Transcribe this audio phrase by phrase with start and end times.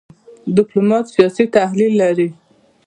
[0.55, 2.29] ډيپلومات سیاسي تحلیل لري.